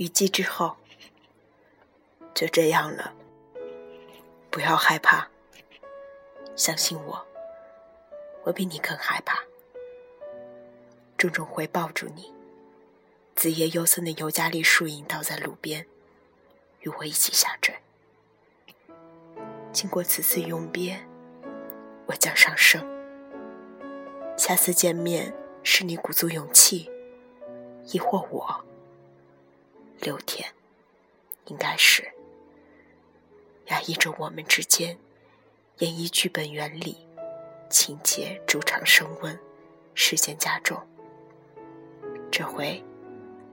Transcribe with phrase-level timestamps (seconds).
[0.00, 0.76] 雨季之后，
[2.32, 3.12] 就这样了。
[4.50, 5.28] 不要害怕，
[6.56, 7.26] 相信我，
[8.44, 9.44] 我比你更害怕。
[11.18, 12.32] 重重回抱住你，
[13.36, 15.84] 紫叶幽森的尤加利树影倒在路边，
[16.80, 17.74] 与我一起下坠。
[19.70, 20.98] 经过此次永别，
[22.06, 22.82] 我将上升。
[24.38, 26.90] 下次见面，是你鼓足勇气，
[27.92, 28.64] 亦或我？
[30.00, 30.50] 六天，
[31.46, 32.10] 应该是
[33.66, 34.98] 压抑着我们之间
[35.78, 37.06] 演绎剧本原理，
[37.68, 39.38] 情节逐场升温，
[39.94, 40.80] 时间加重。
[42.30, 42.82] 这回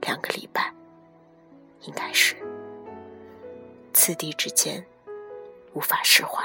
[0.00, 0.72] 两个礼拜，
[1.82, 2.34] 应该是
[3.92, 4.84] 次第之间
[5.74, 6.42] 无法释怀。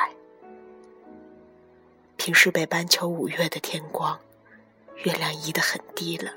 [2.17, 4.19] 平时北半球五月的天光，
[5.05, 6.33] 月亮移得很低了。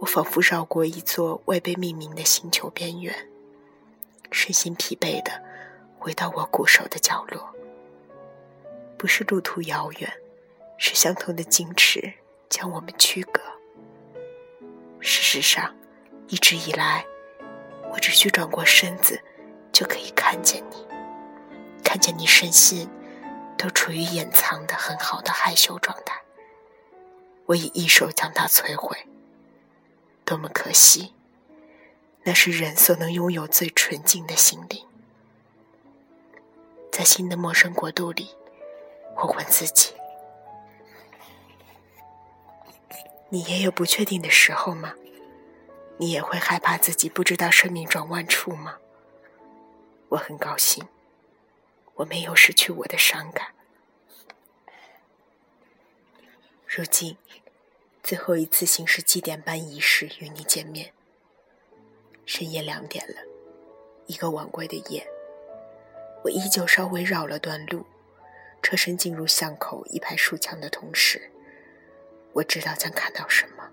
[0.00, 3.28] 我仿佛绕过一座未被命名的星球边缘，
[4.30, 5.42] 身心疲惫的
[5.98, 7.52] 回到我固守的角落。
[8.96, 10.12] 不是路途遥远，
[10.76, 12.12] 是相同的矜持
[12.48, 13.40] 将我们区隔。
[15.00, 15.74] 事实上，
[16.28, 17.04] 一直以来，
[17.92, 19.20] 我只需转过身子，
[19.72, 20.86] 就可以看见你，
[21.82, 22.88] 看见你身心
[23.56, 26.20] 都处于掩藏的很好的害羞状态。
[27.46, 28.96] 我以一手将它摧毁。
[30.28, 31.14] 多么可惜！
[32.24, 34.86] 那是人所能拥有最纯净的心灵。
[36.92, 38.36] 在新的陌生国度里，
[39.16, 39.94] 我问自己：
[43.30, 44.92] 你也有不确定的时候吗？
[45.96, 48.76] 你也会害怕自己不知道生命转弯处吗？
[50.10, 50.86] 我很高兴，
[51.94, 53.54] 我没有失去我的伤感。
[56.66, 57.16] 如今。
[58.08, 60.94] 最后一次行式祭奠班仪式与你见面。
[62.24, 63.16] 深夜两点了，
[64.06, 65.06] 一个晚归的夜。
[66.24, 67.84] 我依旧稍微绕了段路，
[68.62, 71.30] 车身进入巷口一排树墙的同时，
[72.32, 73.68] 我知道将看到什么。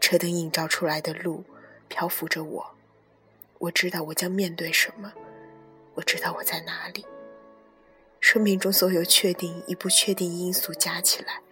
[0.00, 1.44] 车灯映照出来的路
[1.88, 2.74] 漂浮着我，
[3.58, 5.12] 我知道我将面对什么，
[5.92, 7.04] 我知道我在哪里。
[8.18, 11.42] 生命中所有确定与不确定因素加起来。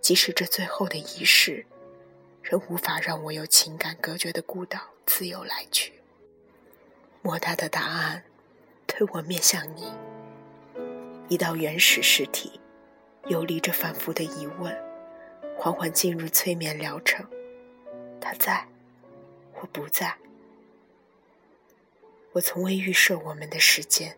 [0.00, 1.66] 即使这最后的仪式，
[2.42, 5.92] 仍无法让我由情感隔绝的孤岛自由来去。
[7.20, 8.24] 莫大的答案
[8.86, 9.92] 推我面向你，
[11.28, 12.58] 一道原始实体，
[13.26, 14.74] 游离着反复的疑问，
[15.58, 17.26] 缓缓进入催眠疗程。
[18.20, 18.66] 他在，
[19.52, 20.16] 或不在。
[22.32, 24.16] 我从未预设我们的时间，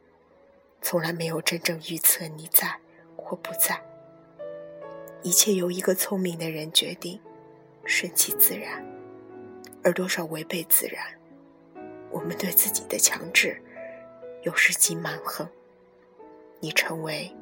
[0.83, 2.79] 从来没有真正预测你在
[3.17, 3.83] 或不在。
[5.23, 7.21] 一切由一个聪明的人决定，
[7.85, 8.83] 顺其自然，
[9.83, 11.05] 而多少违背自然，
[12.11, 13.63] 我们对自己的强制，
[14.43, 15.47] 有时极蛮横。
[16.61, 17.35] 你成为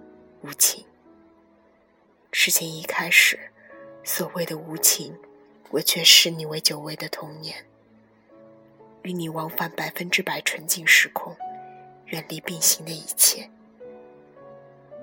[0.43, 0.84] 无情。
[2.33, 3.39] 事情一开始，
[4.03, 5.16] 所谓的无情，
[5.71, 7.65] 我却视你为久违的童年，
[9.03, 11.37] 与你往返百分之百纯净时空，
[12.06, 13.49] 远离并行的一切。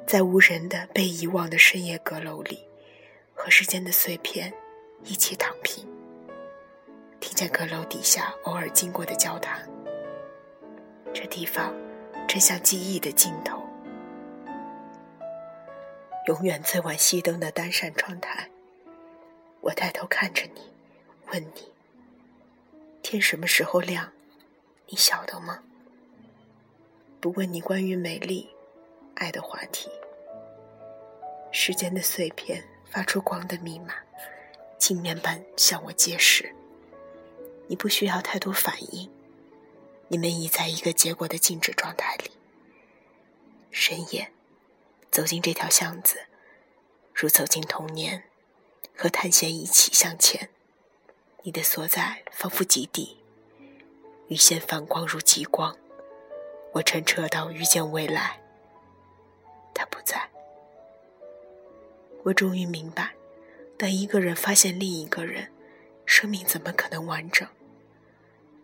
[0.06, 2.65] 在无人的被遗忘的深夜阁楼里，
[3.36, 4.52] 和时间的碎片
[5.04, 5.86] 一起躺平，
[7.20, 9.70] 听见阁楼底下偶尔经过的交谈。
[11.14, 11.76] 这地方
[12.28, 13.62] 真像记忆的尽头，
[16.28, 18.50] 永远最晚熄灯的单扇窗台。
[19.60, 20.62] 我抬头看着你，
[21.32, 21.72] 问你：
[23.04, 24.12] 天什么时候亮？
[24.88, 25.62] 你晓得吗？
[27.20, 28.50] 不问你关于美丽。
[29.16, 29.90] 爱的话题，
[31.50, 32.62] 时间的碎片
[32.96, 33.94] 发出光的密码，
[34.78, 36.56] 镜面般向我揭示。
[37.68, 39.12] 你不需要太多反应，
[40.08, 42.32] 你们已在一个结果的静止状态里。
[43.70, 44.32] 深夜，
[45.12, 46.28] 走进这条巷子，
[47.14, 48.24] 如走进童年，
[48.96, 50.48] 和探险一起向前。
[51.44, 53.18] 你的所在仿佛极地，
[54.30, 55.76] 鱼线反光如极光。
[56.72, 58.40] 我乘车到遇见未来。
[59.74, 60.30] 他不在。
[62.26, 63.14] 我终于明白，
[63.78, 65.48] 当一个人发现另一个人，
[66.08, 67.48] 生命怎么可能完整？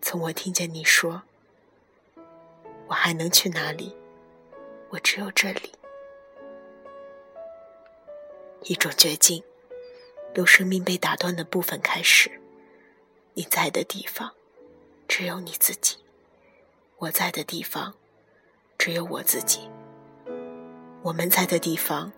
[0.02, 1.22] 从我听见你说
[2.90, 3.96] “我还能去哪里”，
[4.90, 5.72] 我只有这里。
[8.64, 9.44] 一种绝境，
[10.34, 12.42] 由生命被打断的部分开始。
[13.36, 14.32] 你在的地方，
[15.08, 15.98] 只有你自己；
[16.98, 17.94] 我在的地方，
[18.80, 19.70] 只有我自己。
[21.04, 22.12] 我们在的地方，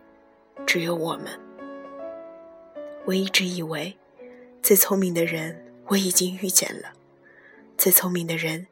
[0.65, 1.39] 只有我们。
[3.05, 3.97] 我一直以为，
[4.61, 6.93] 最聪明的人我已经遇见了，
[7.77, 8.67] 最聪明的人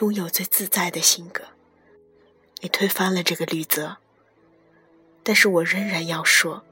[0.00, 1.44] 拥有最自在的性格。
[2.60, 3.96] 你推翻了这个律则，
[5.22, 6.62] 但是我仍然要说，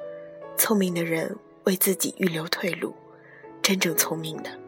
[0.57, 2.95] 聪明的人为自己预留退路，
[3.61, 4.59] 真正聪明的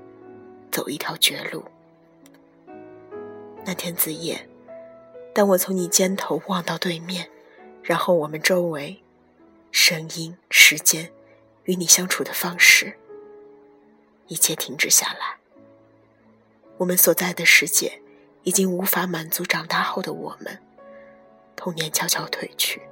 [0.70, 1.64] 走一条绝路。
[3.64, 4.46] 那天子夜，
[5.32, 7.30] 当我从你肩头望到对面，
[7.82, 9.00] 然后我们周围，
[9.76, 11.10] 声音、时间
[11.64, 12.96] 与你相处的方式，
[14.28, 15.36] 一切停止下来。
[16.76, 18.00] 我们所在的世界
[18.44, 20.62] 已经无法满足长大后的我们。
[21.56, 22.82] 童年悄悄褪去，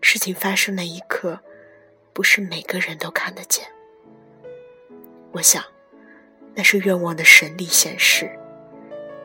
[0.00, 1.40] 事情发生那一刻，
[2.12, 3.66] 不是每个人都看得见。
[5.32, 5.64] 我想，
[6.54, 8.30] 那是愿望的神力显示。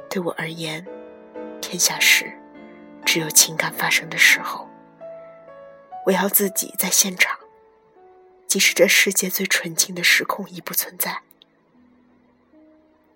[0.10, 0.84] 对我而言，
[1.62, 2.26] 天下事
[3.06, 4.68] 只有情感发生的时候，
[6.08, 7.38] 我要自己在现场，
[8.48, 11.22] 即使这世界最纯净的时空已不存在。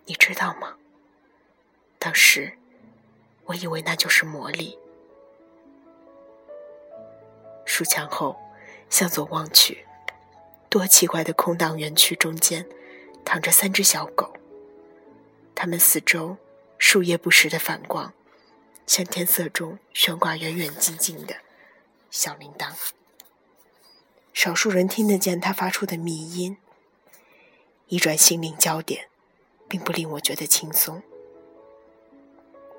[0.06, 0.76] 你知道吗？
[1.98, 2.58] 当时。
[3.46, 4.78] 我以为那就是魔力。
[7.66, 8.40] 数墙后，
[8.90, 9.86] 向左望去，
[10.70, 12.66] 多奇怪的空荡园区中间，
[13.26, 14.34] 躺着三只小狗。
[15.54, 16.38] 它们四周
[16.78, 18.14] 树叶不时的反光，
[18.88, 21.36] 像天色中悬挂远远近近的
[22.12, 22.74] 小铃铛。
[24.34, 26.58] 少数人听得见它发出的密音。
[27.88, 29.08] 一转心灵焦点，
[29.70, 31.02] 并不令我觉得轻松。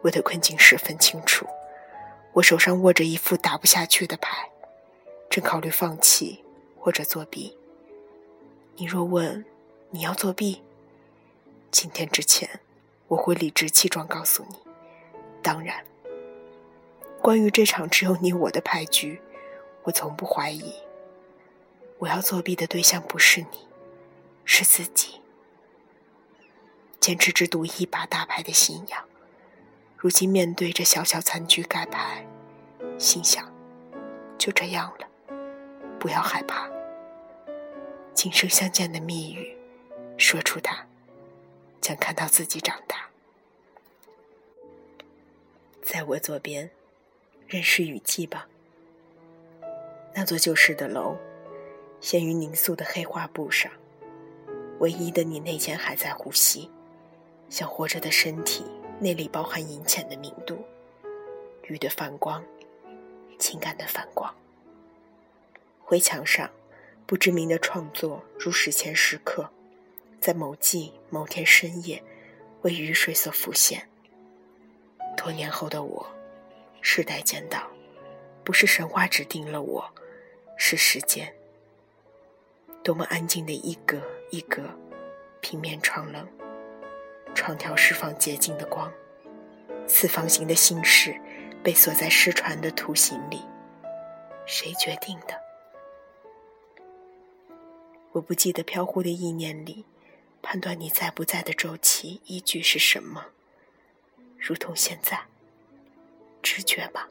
[0.03, 1.47] 我的困境十分清楚，
[2.35, 4.51] 我手上握着一副打不下去的牌，
[5.31, 6.45] 正考虑放弃
[6.79, 7.57] 或者作弊。
[8.77, 9.45] 你若问
[9.91, 10.63] 你要作弊，
[11.71, 12.61] 今天之前
[13.09, 14.57] 我会理直气壮告诉你，
[15.43, 15.85] 当然。
[17.23, 19.23] 关于这场只有你我的牌局，
[19.85, 20.75] 我从不怀疑。
[21.99, 23.69] 我要作弊的对象不是你，
[24.45, 25.21] 是自己。
[26.99, 29.05] 坚持只赌一把大牌的信仰。
[29.97, 32.27] 如今面对着小小残局盖牌，
[32.99, 33.49] 心想：
[34.37, 35.07] 就这样了，
[36.01, 36.69] 不要害怕。
[38.13, 39.57] 今生相见的密语，
[40.19, 40.85] 说出它，
[41.81, 43.07] 将看到自己长大。
[45.85, 46.69] 在我左边，
[47.53, 48.49] 认识雨季吧。
[50.15, 51.19] 那座旧式的楼，
[52.01, 53.71] 陷于凝肃的黑画布上，
[54.79, 56.71] 唯一的你内间还在呼吸，
[57.51, 58.65] 像活着的身体。
[58.99, 60.65] 内里包含银浅的明度，
[61.65, 62.43] 雨的反光，
[63.39, 64.35] 情感的反光。
[65.83, 66.49] 灰墙上，
[67.05, 69.51] 不知名的创作如史前时刻，
[70.21, 72.03] 在某季某天深夜，
[72.63, 73.89] 为雨水所浮现。
[75.17, 76.07] 多年后的我，
[76.85, 77.71] 世代见到，
[78.45, 79.95] 不是神话指定了我，
[80.59, 81.33] 是时间。
[82.83, 84.69] 多么安静的一格一格，
[85.41, 86.29] 平面窗棱。
[87.35, 88.93] 窗条释放洁净的光，
[89.87, 91.19] 四方形的心事
[91.63, 93.41] 被锁在失传的图形里。
[94.45, 95.41] 谁决定的？
[98.11, 99.87] 我不记得飘忽的意念里，
[100.43, 103.29] 判断你在不在的周期依据是什么。
[104.37, 105.23] 如同现在，
[106.43, 107.09] 直觉吧。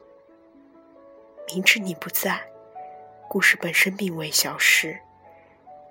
[1.48, 2.48] 明知你不在，
[3.28, 5.00] 故事本身并未消失，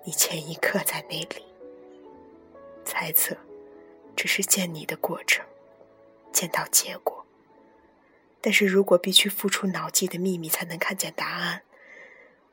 [0.06, 1.46] 你前一刻在那里。
[2.86, 3.36] 猜测。
[4.14, 5.44] 只是见你的过程，
[6.32, 7.26] 见到结果。
[8.40, 11.64] 但是如果必须付出脑际的秘密才能看见答案，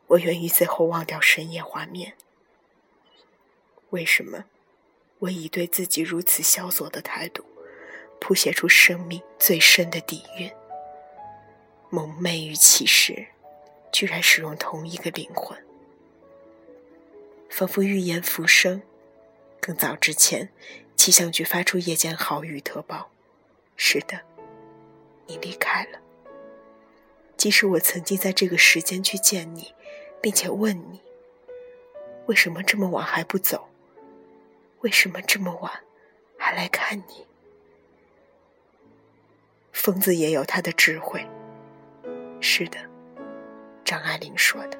[0.06, 2.14] 我愿意最后忘掉深夜画面。
[3.90, 4.44] 为什么
[5.18, 7.44] 我以对自己如此萧索的态度，
[8.20, 10.50] 谱写出生命最深的底蕴？
[11.90, 13.28] 蒙昧与启示，
[13.92, 15.58] 居然使用同一个灵魂，
[17.48, 18.82] 仿佛预言浮生。
[19.60, 20.50] 更早之前。
[20.98, 23.08] 气象局发出夜间豪雨特报。
[23.76, 24.20] 是的，
[25.28, 26.00] 你离开了。
[27.36, 29.72] 即使我曾经在这个时间去见你，
[30.20, 31.00] 并且问你，
[32.26, 33.68] 为什么这么晚还不走？
[34.80, 35.84] 为什么这么晚
[36.36, 37.24] 还来看你？
[39.72, 41.24] 疯子也有他的智慧。
[42.40, 42.78] 是的，
[43.84, 44.78] 张爱玲说的，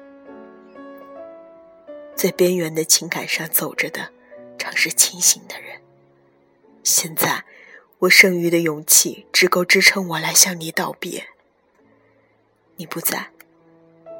[2.15, 4.11] 在边缘的情感上走着的，
[4.57, 5.81] 常是清醒的人。
[6.83, 7.43] 现在，
[7.99, 11.27] 我剩余的勇气只够支撑我来向你道别。
[12.77, 13.27] 你不在，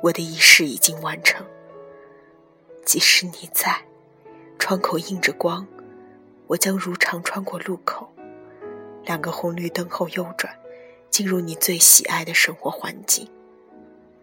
[0.04, 1.46] 我的仪式已经完成。
[2.86, 3.86] 即使你在，
[4.58, 5.66] 窗口映着光，
[6.48, 8.14] 我将如常穿过路口，
[9.06, 10.59] 两个红绿灯后右转，
[11.10, 13.30] 进入你最喜爱的生活环境。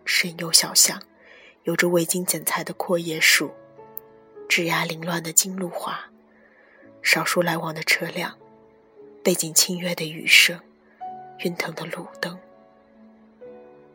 [0.04, 1.02] 深幽小巷，
[1.64, 3.50] 有着未经剪裁的阔叶树，
[4.48, 6.10] 枝桠凌乱的金露花。
[7.02, 8.36] 少数来往的车辆，
[9.22, 10.60] 背景清越的雨声，
[11.44, 12.38] 晕腾的路灯。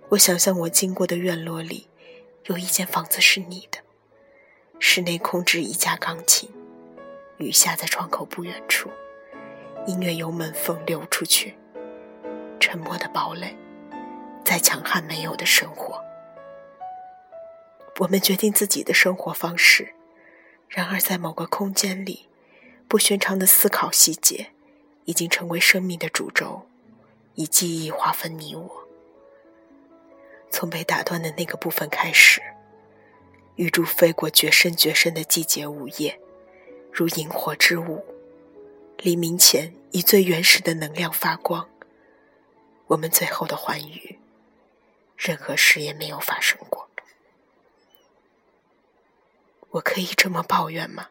[0.09, 1.87] 我想象我经过的院落里，
[2.45, 3.79] 有一间房子是你的，
[4.79, 6.49] 室内空置一架钢琴，
[7.37, 8.89] 雨下在窗口不远处，
[9.87, 11.55] 音乐由门缝流出去，
[12.61, 13.57] 沉默的堡垒，
[14.45, 15.99] 再强悍没有的生活。
[17.97, 19.95] 我们决定自己的生活方式，
[20.69, 22.27] 然而在某个空间里，
[22.87, 24.51] 不寻常的思考细节，
[25.05, 26.67] 已经成为生命的主轴，
[27.33, 28.87] 以记忆划分你我。
[30.51, 32.41] 从被打断的那个部分开始，
[33.55, 36.19] 玉柱飞过绝深绝深的季节午夜，
[36.91, 38.05] 如萤火之舞，
[38.99, 41.67] 黎明前以最原始的能量发光。
[42.91, 44.19] 我们最后的欢愉，
[45.15, 46.89] 任何事也没有发生过。
[49.69, 51.07] 我可以这么抱怨吗？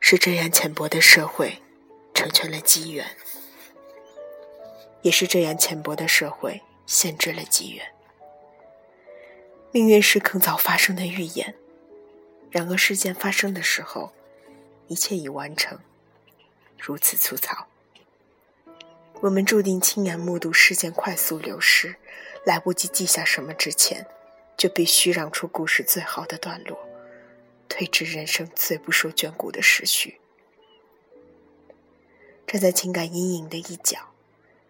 [0.00, 1.60] 是这样浅薄的社会，
[2.14, 3.04] 成全了机缘；
[5.02, 7.94] 也是这样浅薄的社会，限制了机缘。
[9.72, 11.54] 命运是更早发生的预言，
[12.50, 14.14] 然而事件发生的时候，
[14.86, 15.78] 一切已完成，
[16.78, 17.66] 如此粗糙。
[19.20, 21.96] 我们注定亲眼目睹事件快速流逝，
[22.44, 24.06] 来不及记下什么之前。
[24.56, 26.76] 就必须让出故事最好的段落，
[27.68, 30.18] 推至人生最不受眷顾的时序。
[32.44, 34.00] 站在情感阴影的一角，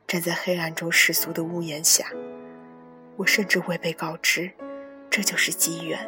[0.07, 2.13] 站在黑暗中世俗的屋檐下，
[3.17, 4.51] 我甚至未被告知，
[5.09, 6.07] 这就是机缘。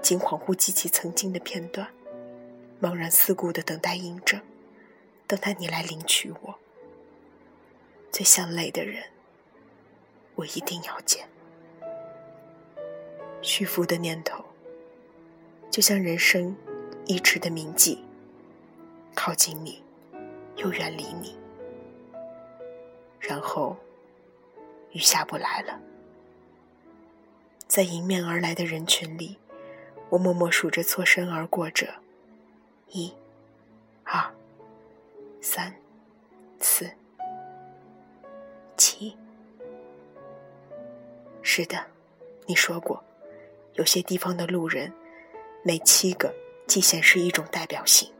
[0.00, 1.88] 竟恍惚记起曾经的片段，
[2.80, 4.40] 茫然四顾的等待印证，
[5.26, 6.58] 等待你来领取我。
[8.12, 9.02] 最像泪的人，
[10.34, 11.26] 我一定要见。
[13.40, 14.44] 虚浮的念头，
[15.70, 16.54] 就像人生
[17.06, 18.04] 一尺的铭记，
[19.14, 19.82] 靠近你，
[20.56, 21.34] 又远离你，
[23.18, 23.74] 然后
[24.92, 25.80] 雨下不来了。
[27.66, 29.38] 在迎面而来的人群里，
[30.10, 31.94] 我默默数着错身而过者：
[32.90, 33.10] 一、
[34.04, 34.30] 二、
[35.40, 35.74] 三、
[36.60, 36.90] 四、
[41.42, 41.84] 是的，
[42.46, 43.02] 你说过。
[43.74, 44.92] 有些地方的路人，
[45.62, 46.32] 每七个
[46.66, 48.10] 既显示一种代表性。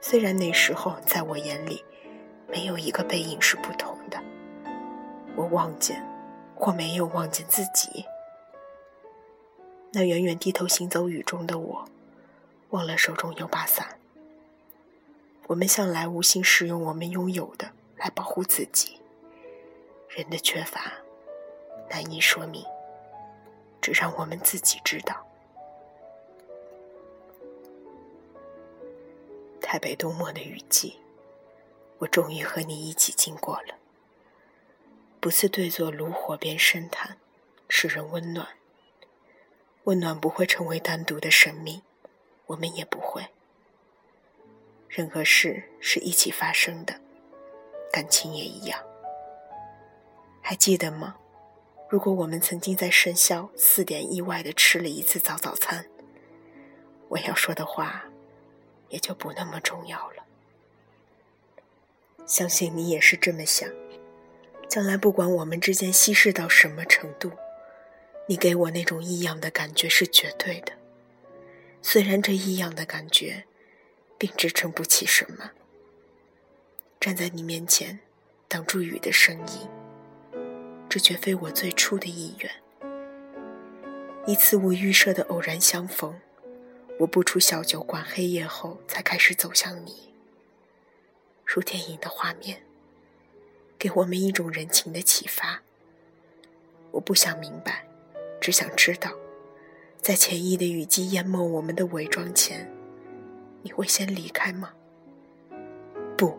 [0.00, 1.84] 虽然那时候在我眼里，
[2.48, 4.20] 没有一个背影是不同的。
[5.36, 6.02] 我望见，
[6.54, 8.04] 或没有望见自己。
[9.92, 11.88] 那远远低头行走雨中的我，
[12.70, 13.98] 忘了手中有把伞。
[15.46, 18.98] 我们向来无心使用我们拥有的来保护自己。
[20.08, 20.92] 人的缺乏，
[21.92, 22.64] 难以说明。
[23.82, 25.26] 只让我们自己知道。
[29.60, 31.00] 台北冬末的雨季，
[31.98, 33.74] 我终于和你一起经过了。
[35.18, 37.18] 不是对坐炉火边深谈，
[37.68, 38.46] 使人温暖。
[39.84, 41.82] 温暖不会成为单独的生命，
[42.46, 43.26] 我们也不会。
[44.88, 47.00] 任何事是一起发生的，
[47.92, 48.80] 感情也一样。
[50.40, 51.16] 还记得吗？
[51.92, 55.84] 如果我们曾经在深宵四点意外的吃了一次早早餐，
[57.10, 58.02] 我要说的话
[58.88, 60.24] 也就不那么重要了。
[62.26, 63.68] 相信你也是这么想。
[64.66, 67.30] 将来不管我们之间稀释到什么程度，
[68.26, 70.72] 你给我那种异样的感觉是绝对的。
[71.82, 73.44] 虽然这异样的感觉，
[74.16, 75.50] 并支撑不起什么。
[76.98, 78.00] 站在你面前，
[78.48, 79.81] 挡住雨的声音。
[80.92, 82.52] 这绝非我最初的意愿。
[84.26, 86.20] 一次无预设的偶然相逢，
[86.98, 90.12] 我不出小酒馆黑夜后，才开始走向你。
[91.46, 92.62] 如电影的画面，
[93.78, 95.62] 给我们一种人情的启发。
[96.90, 97.86] 我不想明白，
[98.38, 99.12] 只想知道，
[100.02, 102.70] 在潜意的雨季淹没我们的伪装前，
[103.62, 104.74] 你会先离开吗？
[106.18, 106.38] 不，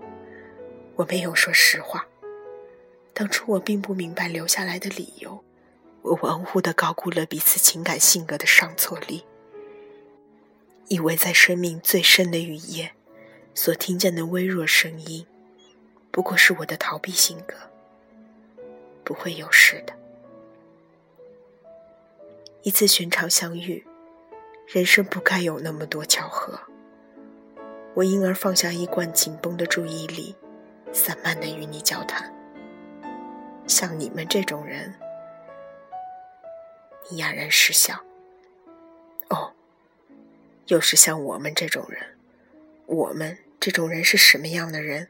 [0.95, 2.07] 我没有说实话。
[3.13, 5.43] 当初我并不明白留下来的理由，
[6.01, 9.23] 我玩忽地高估了彼此情感性格的上错力，
[10.87, 12.93] 以为在生命最深的雨夜，
[13.53, 15.27] 所听见的微弱声音，
[16.09, 17.55] 不过是我的逃避性格，
[19.03, 19.93] 不会有事的。
[22.63, 23.85] 一次寻常相遇，
[24.65, 26.59] 人生不该有那么多巧合，
[27.93, 30.35] 我因而放下一贯紧绷的注意力，
[30.91, 32.33] 散漫地与你交谈。
[33.67, 34.93] 像你们这种人，
[37.09, 38.03] 你哑然失笑。
[39.29, 39.53] 哦，
[40.67, 42.17] 又是像我们这种人，
[42.85, 45.09] 我们这种人是什么样的人？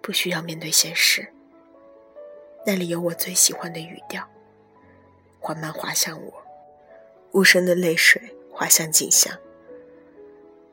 [0.00, 1.32] 不需要面对现实。
[2.66, 4.28] 那里有我最喜欢的语调，
[5.40, 6.42] 缓慢滑向我，
[7.32, 9.38] 无声的泪水滑向景象。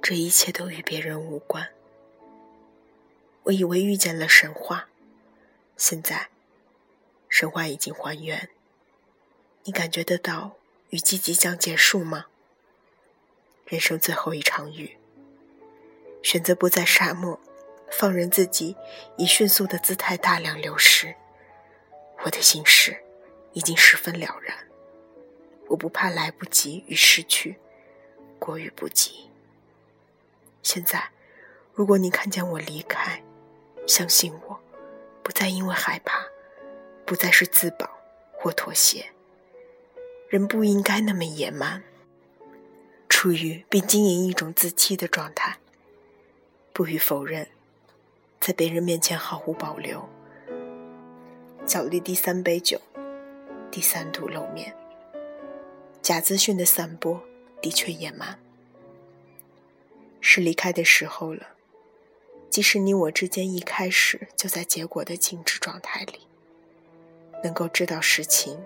[0.01, 1.69] 这一切都与别人无关。
[3.43, 4.87] 我以为遇见了神话，
[5.83, 6.29] 现在，
[7.27, 8.49] 神话已经还原。
[9.63, 10.55] 你感觉得到
[10.91, 12.27] 雨季即将结束吗？
[13.65, 14.99] 人生最后一场雨，
[16.21, 17.39] 选择不在沙漠，
[17.89, 18.75] 放任自己
[19.17, 21.15] 以迅速的姿态大量流失。
[22.25, 23.03] 我的心事
[23.53, 24.55] 已经十分了然，
[25.69, 27.57] 我不怕来不及与失去
[28.37, 29.31] 过于不及。
[30.61, 31.09] 现在，
[31.73, 33.23] 如果你看见我离开，
[33.87, 34.59] 相信我，
[35.23, 36.25] 不再因为害怕，
[37.05, 37.89] 不再是自保
[38.31, 39.11] 或妥协。
[40.29, 41.83] 人不应该那么野蛮，
[43.09, 45.57] 处于并经营一种自欺的状态。
[46.73, 47.49] 不予否认，
[48.39, 50.07] 在别人面前毫无保留。
[51.65, 52.79] 脚力第三杯酒，
[53.69, 54.75] 第三度露面。
[56.01, 57.21] 假资讯的散播
[57.61, 58.39] 的确野蛮，
[60.19, 61.50] 是离开的时候了。
[62.51, 66.27] 即使你我之间一开始就在结果的静止状态里，
[67.41, 68.59] 能够知道实情。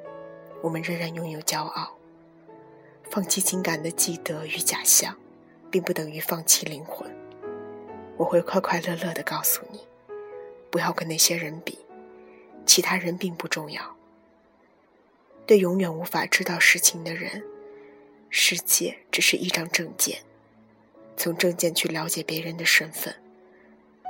[0.63, 1.95] 我们仍然拥有骄傲。
[3.11, 5.15] 放弃情感的记得与假象，
[5.69, 7.07] 并不等于放弃灵魂。
[8.17, 9.81] 我会快快乐乐地告诉你，
[10.71, 11.77] 不要跟那些人比，
[12.65, 13.95] 其他人并不重要。
[15.45, 17.43] 对永远无法知道实情的人，
[18.31, 20.23] 世界只是一张证件。
[21.15, 23.15] 从证件去了解别人的身份，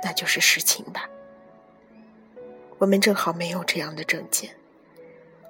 [0.06, 1.10] 那就是实情吧。
[2.78, 4.54] 我们正好没有这样的证件。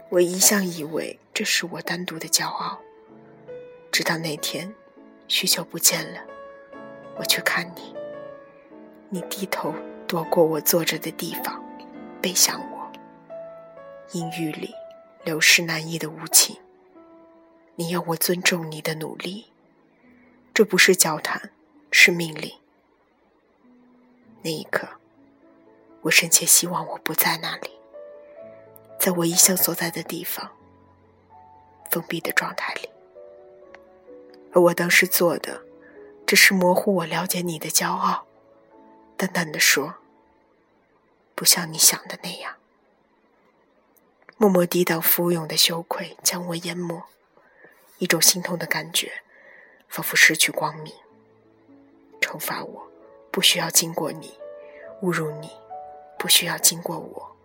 [0.09, 2.81] 我一向以为这是我单独的骄傲，
[3.93, 4.75] 直到那天，
[5.29, 6.21] 许久不见了，
[7.19, 7.95] 我去看你，
[9.11, 9.75] 你低头
[10.09, 11.63] 躲过我坐着的地方，
[12.23, 12.91] 背向我，
[14.13, 14.73] 阴郁里
[15.23, 16.57] 流逝难抑的无情。
[17.75, 19.49] 你要我尊重你的努力，
[20.55, 21.51] 这不是交谈，
[21.91, 22.51] 是命令。
[24.47, 24.87] 那一刻，
[26.03, 27.71] 我深切希望我不在那里。
[28.97, 30.53] 在我一向所在的地方，
[31.91, 32.89] 封闭的状态里，
[34.53, 35.63] 而我当时做的，
[36.25, 38.25] 只是模糊我了解你的骄傲，
[39.17, 39.97] 淡淡的说，
[41.35, 42.55] 不像你想的那样，
[44.37, 47.03] 默默抵挡浮涌的羞愧将我淹没，
[47.99, 49.25] 一种心痛的感觉，
[49.89, 50.95] 仿佛失去光明，
[52.21, 52.86] 惩罚我，
[53.37, 54.33] 不需要经过你，
[55.03, 55.51] 侮辱你，
[56.19, 57.37] 不需要经过我。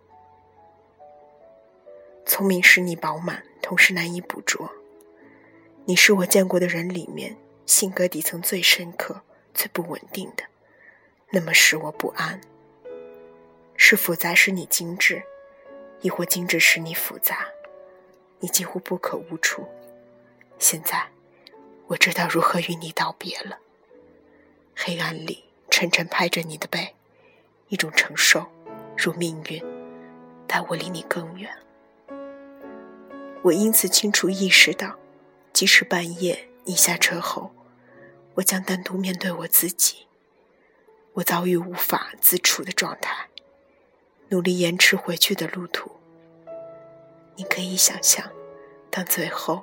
[2.24, 4.72] 聪明使你饱满，同时难以捕捉。
[5.84, 9.20] 你是我见过的人里面性格底层最深刻、
[9.52, 10.44] 最不稳定的，
[11.28, 12.40] 那么使我不安。
[13.76, 15.22] 是复杂使你精致，
[16.00, 17.46] 亦或精致使你复杂？
[18.40, 19.68] 你几乎不可无处。
[20.58, 21.10] 现在，
[21.88, 23.58] 我知道如何与你道别了。
[24.74, 26.94] 黑暗里沉沉拍着你的背，
[27.68, 28.46] 一种承受，
[28.94, 29.64] 如命运，
[30.46, 31.50] 带我离你更远。
[33.40, 34.98] 我因此清楚意识到，
[35.50, 37.54] 即使半夜你下车后，
[38.34, 40.06] 我将单独面对我自己。
[41.14, 43.28] 我早已无法自处的状态，
[44.28, 45.90] 努力延迟回去的路途。
[47.36, 48.30] 你可以想象，
[48.90, 49.62] 当最后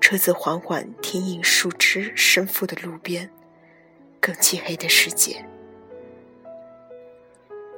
[0.00, 3.30] 车子缓缓停引树枝深覆的路边，
[4.20, 5.44] 更漆黑的世界，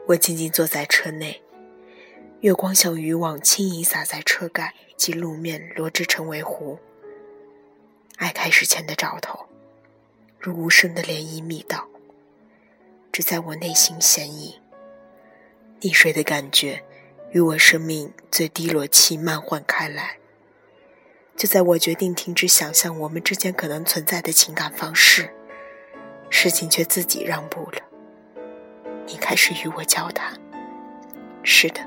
[0.07, 1.43] 我静静坐在车内。
[2.41, 6.79] 月光像渔网，轻盈洒在车盖及路面，罗织成为湖。
[8.17, 9.47] 爱开始前的兆头，
[10.39, 11.87] 如无声的涟漪密道，
[13.13, 14.55] 只在我内心显影。
[15.83, 16.83] 溺水的感觉，
[17.33, 20.17] 与我生命最低落期漫换开来。
[21.37, 25.31] 就在我决定停止想象我们之间可能存在的情感方式，
[26.31, 27.83] 事情却自己让步了。
[29.07, 30.41] 你开始与我交谈。
[31.43, 31.81] 是的。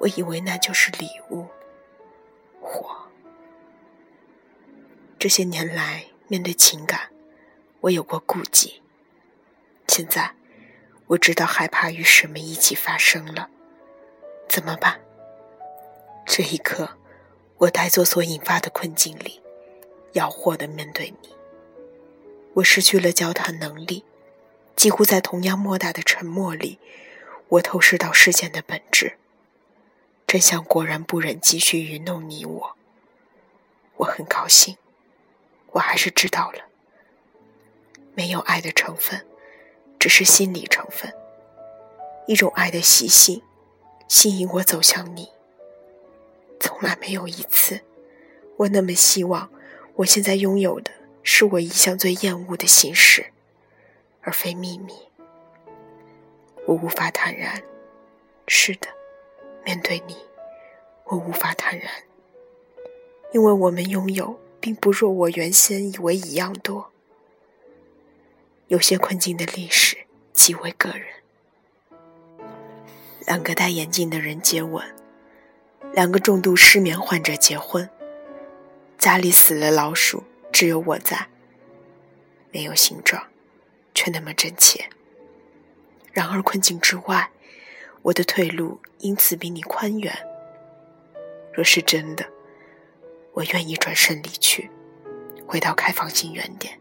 [0.00, 1.46] 我以为那就是礼物，
[2.60, 2.96] 火。
[5.18, 7.08] 这些年来，面对情感，
[7.80, 8.80] 我有过顾忌。
[9.88, 10.34] 现在，
[11.08, 13.48] 我知道害怕与什么一起发生了，
[14.48, 15.00] 怎么办？
[16.24, 16.88] 这一刻，
[17.56, 19.42] 我呆坐所引发的困境里，
[20.12, 21.37] 要豁的面对你。
[22.58, 24.04] 我失去了交谈能力，
[24.74, 26.78] 几乎在同样莫大的沉默里，
[27.48, 29.16] 我透视到事件的本质。
[30.26, 32.76] 真相果然不忍继续愚弄你我，
[33.98, 34.76] 我很高兴，
[35.72, 36.64] 我还是知道了。
[38.14, 39.24] 没有爱的成分，
[39.98, 41.14] 只是心理成分，
[42.26, 43.40] 一种爱的习性，
[44.08, 45.28] 吸引我走向你。
[46.58, 47.82] 从来没有一次，
[48.56, 49.48] 我那么希望，
[49.96, 50.90] 我现在拥有的
[51.30, 53.26] 是我一向最厌恶的心事，
[54.22, 54.94] 而非秘密。
[56.64, 57.62] 我无法坦然，
[58.46, 58.88] 是的，
[59.62, 60.16] 面对你，
[61.04, 61.90] 我无法坦然，
[63.30, 66.90] 因为我们拥有并不若我原先以为一样多。
[68.68, 69.98] 有些困境的历史
[70.32, 71.08] 极为个人。
[73.26, 74.82] 两个戴眼镜的人接吻，
[75.92, 77.88] 两个重度失眠患者结婚，
[78.96, 81.28] 家里死了老鼠，只有我在，
[82.50, 83.28] 没有形状，
[83.94, 84.88] 却那么真切。
[86.12, 87.30] 然而困境之外，
[88.02, 90.16] 我的退路因此比你宽远。
[91.52, 92.26] 若是真的，
[93.32, 94.70] 我愿意转身离去，
[95.46, 96.78] 回到开放性原点。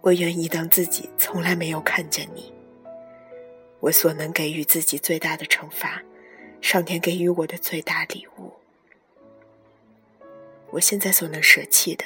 [0.00, 2.52] 我愿意当自己从来没有看见你。
[3.80, 6.02] 我所能给予自己最大的惩罚，
[6.60, 8.52] 上天给予我的最大礼物。
[10.70, 12.04] 我现在所能舍弃的，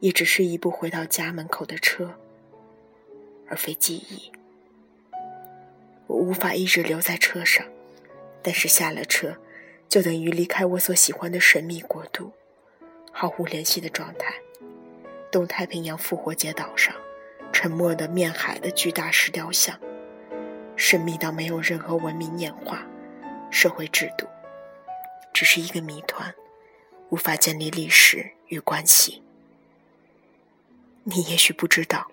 [0.00, 2.14] 也只是一部回到家门口的车，
[3.48, 4.30] 而非记忆。
[6.06, 7.66] 我无法一直留在车上，
[8.42, 9.36] 但是下了车，
[9.88, 12.32] 就等于离开我所喜欢的神秘国度，
[13.12, 14.34] 毫无联系的状态。
[15.30, 16.94] 东太平洋复活节岛上。
[17.50, 19.76] 沉默的面海的巨大石雕像，
[20.76, 22.86] 神秘到没有任何文明演化、
[23.50, 24.26] 社会制度，
[25.32, 26.32] 只是一个谜团，
[27.08, 29.22] 无法建立历史与关系。
[31.10, 32.10] 你也许不知道，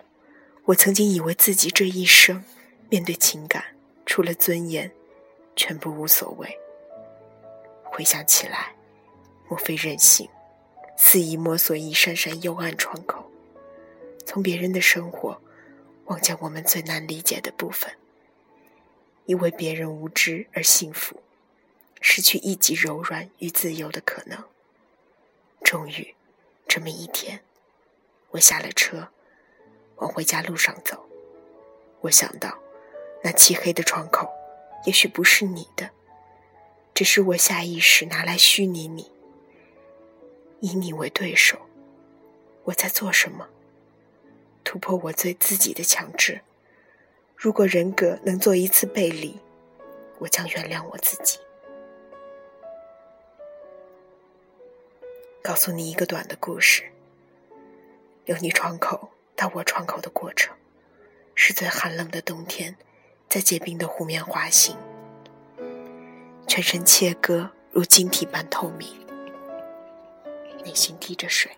[0.63, 2.45] 我曾经以为自己这一生
[2.89, 4.89] 面对情感，除了尊严，
[5.53, 6.57] 全部无所谓。
[7.83, 8.73] 回想起来，
[9.49, 10.29] 莫非任性，
[10.95, 13.29] 肆意摸索一扇扇幽暗窗口。
[14.25, 15.41] 从别人的生活
[16.05, 17.91] 望见我们最难理解的部分，
[19.25, 21.21] 因为别人无知而幸福，
[21.99, 24.41] 失去一己柔软与自由的可能。
[25.65, 26.15] 终于，
[26.65, 27.41] 这么一天，
[28.35, 29.07] 我下了车，
[29.95, 31.05] 往回家路上走。
[32.01, 32.59] 我想到，
[33.23, 34.29] 那漆黑的窗口，
[34.85, 35.89] 也许不是你的，
[36.93, 39.09] 只是我下意识拿来虚拟你，
[40.59, 41.57] 以你为对手。
[42.65, 43.47] 我在做什么？
[44.65, 46.41] 突破我对自己的强制。
[47.37, 49.39] 如果人格能做一次背离，
[50.19, 51.39] 我将原谅我自己。
[55.41, 56.83] 告诉你一个短的故事：
[58.25, 60.55] 由你窗口到我窗口的过程，
[61.35, 62.75] 是最寒冷的冬天，
[63.29, 64.75] 在结冰的湖面滑行，
[66.47, 68.89] 全身切割如晶体般透明，
[70.63, 71.51] 内心滴着水。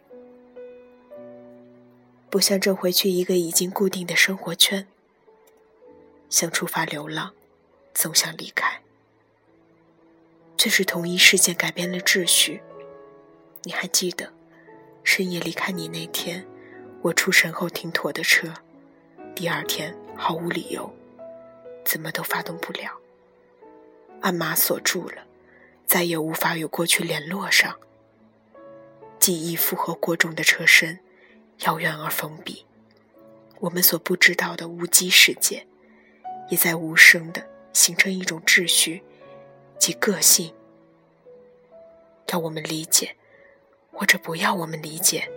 [2.30, 4.86] 不像正回去一个已经固定的生活圈，
[6.30, 7.34] 想出发流浪，
[7.94, 8.82] 总想离开，
[10.58, 12.62] 却是同一事件改变了秩序。
[13.64, 14.34] 你还记得
[15.06, 16.46] 深夜离开你那天，
[17.02, 18.54] 我出神后停妥的车，
[19.36, 20.94] 第二天毫无理由，
[21.86, 22.92] 怎么都发动不了，
[24.22, 25.24] 按码锁住了，
[25.86, 27.78] 再也无法与过去联络上。
[29.20, 31.00] 记忆负荷过重的车身。
[31.62, 32.64] 遥远而封闭，
[33.58, 35.66] 我们所不知道的无机世界，
[36.50, 39.02] 也在无声的形成一种秩序
[39.80, 40.54] 及个性，
[42.28, 43.16] 要我们理解，
[43.92, 45.28] 或者不要我们理解。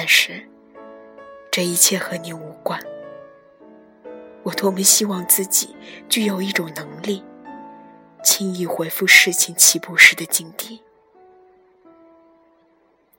[0.00, 0.48] 但是，
[1.50, 2.80] 这一切和你无关。
[4.44, 5.74] 我多么希望自己
[6.08, 7.24] 具有一种能力，
[8.22, 10.84] 轻易回复事情起步时的境地，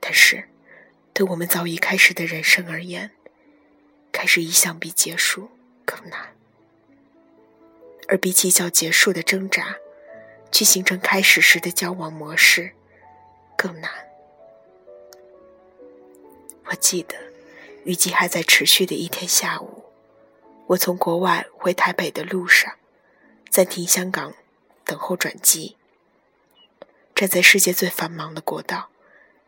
[0.00, 0.44] 但是。
[1.12, 3.10] 对我们早已开始的人生而言，
[4.10, 5.50] 开始一向比结束
[5.84, 6.34] 更难，
[8.08, 9.76] 而比起叫结束的挣扎，
[10.50, 12.72] 去形成开始时的交往模式
[13.54, 14.09] 更难。
[16.70, 17.16] 我记得
[17.84, 19.86] 雨季还在持续的一天下午，
[20.68, 22.72] 我从国外回台北的路上，
[23.50, 24.34] 暂停香港
[24.84, 25.76] 等候转机，
[27.12, 28.90] 站在世界最繁忙的国道，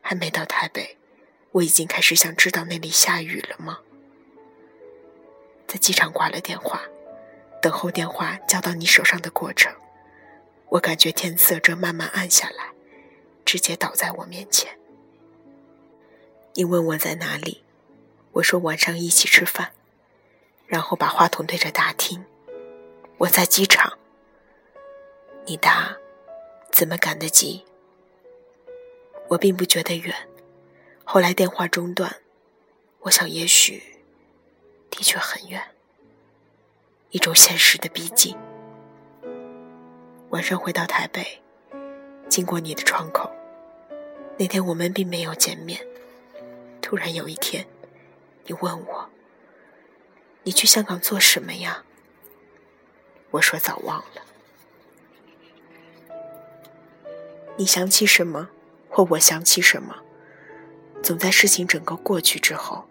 [0.01, 0.99] 还没到台北。
[1.53, 3.79] 我已经开始想知道那里下雨了吗？
[5.69, 6.83] 在机场挂了电话，
[7.61, 9.73] 等候电话交到你手上的过程，
[10.71, 12.73] 我感觉天色正慢慢暗下来，
[13.45, 14.77] 直接倒在我面前。
[16.55, 17.63] 你问我在哪里，
[18.33, 19.73] 我说晚上一起吃饭，
[20.67, 22.23] 然后把话筒对着大厅。
[23.17, 23.99] 我在机场。
[25.47, 25.97] 你答，
[26.71, 27.65] 怎么赶得及？
[29.29, 30.15] 我并不觉得远。
[31.05, 32.17] 后来电话中断，
[33.01, 33.83] 我想也许
[34.91, 35.61] 的确很远，
[37.11, 38.37] 一种现实的逼近。
[40.29, 41.41] 晚上回到台北，
[42.29, 43.31] 经过你的窗口，
[44.37, 45.85] 那天我们并没有见面。
[46.93, 47.67] 突然有一天，
[48.45, 49.09] 你问我
[50.45, 51.85] ：“你去香港做什么呀？”
[53.33, 54.21] 我说：“早忘了。”
[57.57, 58.51] 你想起什么，
[58.91, 60.03] 或我想起什么，
[61.03, 62.87] 总在事情整个过去之后。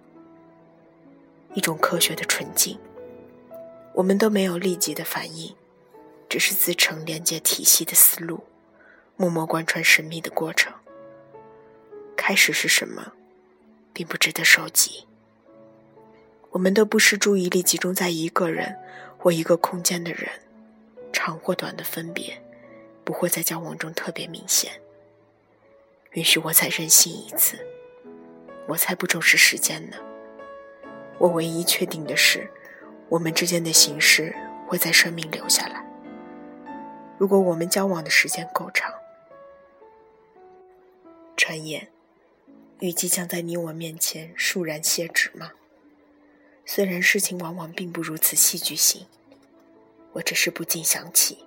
[1.53, 2.79] 一种科学的纯净，
[3.93, 5.55] 我们都没有立即的反应，
[6.27, 8.45] 只是自成连接体系的思路，
[9.15, 10.73] 默默贯穿神秘的过程。
[12.17, 13.13] 开始是什么，
[13.93, 15.05] 并不值得收集。
[16.51, 18.77] 我们都不是注意力集中在一个人
[19.17, 20.29] 或一个空间的人，
[21.13, 22.41] 长或短的分别，
[23.03, 24.71] 不会在交往中特别明显。
[26.11, 27.57] 允许我再任性一次，
[28.67, 29.97] 我才不重视时间呢。
[31.17, 32.49] 我唯一确定的是，
[33.07, 34.35] 我们之间的形式
[34.67, 35.85] 会在生命留下来。
[37.17, 38.91] 如果我们交往的时间够长，
[41.37, 41.87] 转眼，
[42.81, 45.51] 雨季将在你我面前倏然歇止吗？
[46.65, 49.05] 虽然事情往往并不如此戏剧性，
[50.13, 51.45] 我只是不禁想起，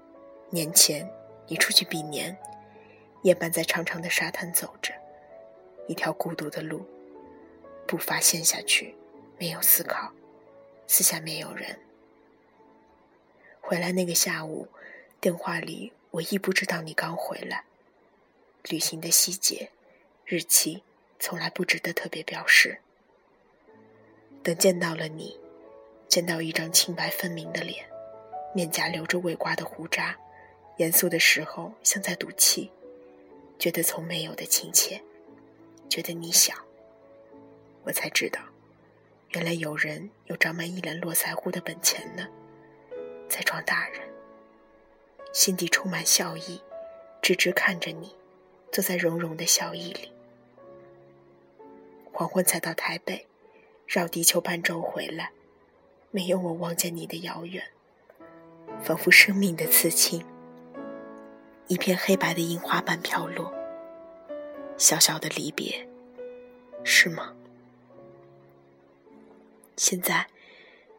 [0.51, 1.11] 年前
[1.49, 2.39] 你出去比年，
[3.23, 4.95] 夜半在长长的沙滩走着，
[5.89, 6.87] 一条孤独的路，
[7.85, 8.95] 步伐陷下去。
[9.37, 10.13] 没有思考，
[10.87, 11.81] 四下没有人。
[13.61, 14.69] 回来那个下午，
[15.21, 17.65] 电话里我亦不知道你刚回来。
[18.69, 19.71] 旅行的细节、
[20.25, 20.85] 日期，
[21.25, 22.79] 从来不值得特别表示。
[24.43, 25.41] 等见到了你，
[26.07, 27.83] 见到一张清白分明的脸，
[28.55, 30.15] 面颊留着未刮的胡渣，
[30.77, 32.71] 严肃的时候像在赌气，
[33.59, 35.01] 觉得从没有的亲切，
[35.89, 36.53] 觉得你小，
[37.85, 38.39] 我才知道。
[39.31, 42.29] 原来有人有长满一脸络腮胡的本钱呢，
[43.31, 44.03] 在装大人，
[45.33, 46.61] 心底充满笑意，
[47.23, 48.15] 直直看着你，
[48.71, 50.13] 坐在融融的笑意里。
[52.17, 53.27] 黄昏才到台北，
[53.89, 55.33] 绕地球半周回来，
[56.13, 57.65] 没有我望见你的遥远，
[58.81, 60.25] 仿佛生命的刺青，
[61.67, 63.53] 一片黑白的樱花瓣飘落，
[64.79, 65.89] 小小的离别，
[66.85, 67.33] 是吗？
[69.77, 70.29] 现在，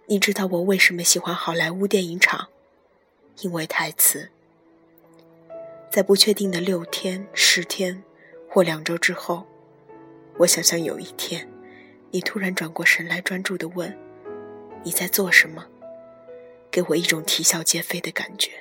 [0.08, 2.50] 你知道我为什么喜欢好莱坞电影厂？
[3.40, 4.30] 因为台词。
[5.90, 8.04] 在不确定的六天、十天
[8.50, 9.46] 或两周之后，
[10.38, 11.50] 我想象有一天，
[12.12, 13.98] 你突然转过神来，专注地问
[14.84, 15.66] ：“你在做什么？”
[16.70, 18.52] 给我一种啼笑皆非的感觉。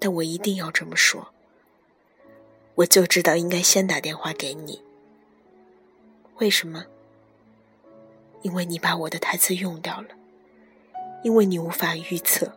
[0.00, 1.28] 但我一定要这么说。
[2.74, 4.82] 我就知道应该先打电话给你。
[6.38, 6.86] 为什么？
[8.40, 10.08] 因为你把我的台词用掉了，
[11.22, 12.56] 因为你无法预测，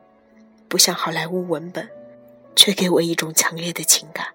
[0.68, 1.88] 不像好莱坞文本，
[2.56, 4.35] 却给我一种强烈的情感。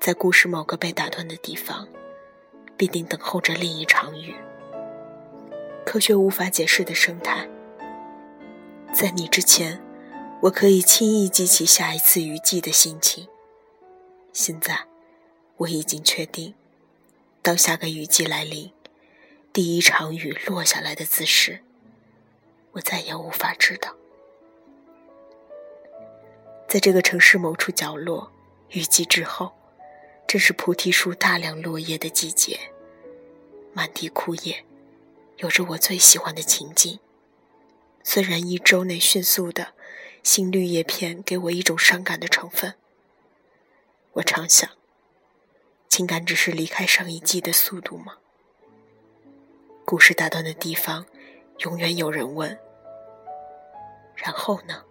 [0.00, 1.86] 在故事某个被打断的地方，
[2.74, 4.34] 必定等候着另一场雨。
[5.84, 7.46] 科学无法解释的生态，
[8.94, 9.78] 在你之前，
[10.40, 13.28] 我可以轻易记起下一次雨季的心情。
[14.32, 14.86] 现在，
[15.58, 16.54] 我已经确定，
[17.42, 18.72] 当下个雨季来临。
[19.52, 21.60] 第一场雨落下来的姿势，
[22.72, 23.94] 我再也无法知道。
[26.66, 28.32] 在这个城市某处角落，
[28.70, 29.52] 雨季之后，
[30.30, 32.70] 正是菩提树大量落叶的季节，
[33.72, 34.64] 满地枯叶，
[35.38, 37.00] 有着我最喜欢的情景。
[38.04, 39.74] 虽然一周内迅速的
[40.22, 42.76] 新绿叶片给我一种伤感的成分，
[44.12, 44.70] 我常想，
[45.88, 48.18] 情感只是离开上一季的速度吗？
[49.84, 51.06] 故事打断的地方，
[51.64, 52.56] 永远有人问
[54.14, 54.84] ：“然后呢？”